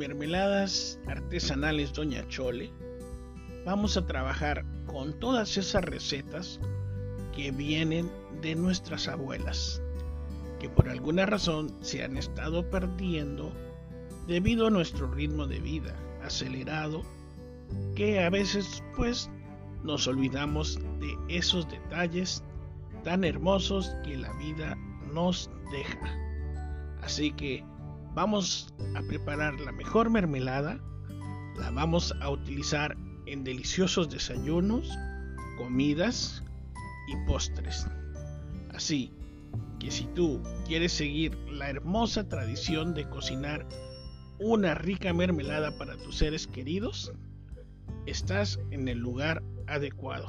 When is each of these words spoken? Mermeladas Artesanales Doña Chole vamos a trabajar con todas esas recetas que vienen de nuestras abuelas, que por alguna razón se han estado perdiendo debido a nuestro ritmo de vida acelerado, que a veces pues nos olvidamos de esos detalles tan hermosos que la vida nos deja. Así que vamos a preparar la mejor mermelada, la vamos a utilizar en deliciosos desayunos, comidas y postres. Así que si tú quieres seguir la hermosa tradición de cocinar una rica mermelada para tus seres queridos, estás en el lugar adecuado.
Mermeladas 0.00 0.98
Artesanales 1.08 1.92
Doña 1.92 2.26
Chole 2.28 2.72
vamos 3.66 3.98
a 3.98 4.06
trabajar 4.06 4.64
con 4.86 5.12
todas 5.20 5.58
esas 5.58 5.84
recetas 5.84 6.58
que 7.36 7.50
vienen 7.50 8.10
de 8.40 8.54
nuestras 8.54 9.08
abuelas, 9.08 9.82
que 10.58 10.70
por 10.70 10.88
alguna 10.88 11.26
razón 11.26 11.76
se 11.82 12.02
han 12.02 12.16
estado 12.16 12.70
perdiendo 12.70 13.52
debido 14.26 14.68
a 14.68 14.70
nuestro 14.70 15.06
ritmo 15.12 15.46
de 15.46 15.60
vida 15.60 15.94
acelerado, 16.22 17.02
que 17.94 18.24
a 18.24 18.30
veces 18.30 18.82
pues 18.96 19.30
nos 19.84 20.08
olvidamos 20.08 20.80
de 20.98 21.36
esos 21.36 21.68
detalles 21.68 22.42
tan 23.04 23.22
hermosos 23.22 23.94
que 24.02 24.16
la 24.16 24.32
vida 24.38 24.78
nos 25.12 25.50
deja. 25.70 26.18
Así 27.02 27.32
que 27.32 27.62
vamos 28.14 28.72
a 28.96 29.02
preparar 29.02 29.58
la 29.60 29.72
mejor 29.72 30.10
mermelada, 30.10 30.80
la 31.56 31.70
vamos 31.70 32.14
a 32.20 32.30
utilizar 32.30 32.96
en 33.26 33.44
deliciosos 33.44 34.10
desayunos, 34.10 34.90
comidas 35.56 36.42
y 37.08 37.16
postres. 37.26 37.86
Así 38.74 39.12
que 39.78 39.90
si 39.90 40.04
tú 40.14 40.42
quieres 40.66 40.92
seguir 40.92 41.36
la 41.48 41.70
hermosa 41.70 42.28
tradición 42.28 42.94
de 42.94 43.08
cocinar 43.08 43.66
una 44.38 44.74
rica 44.74 45.12
mermelada 45.12 45.76
para 45.76 45.96
tus 45.96 46.16
seres 46.16 46.46
queridos, 46.46 47.12
estás 48.06 48.58
en 48.70 48.88
el 48.88 48.98
lugar 48.98 49.42
adecuado. 49.66 50.28